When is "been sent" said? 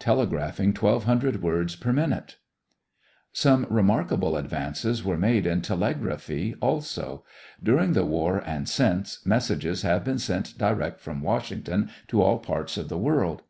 10.02-10.58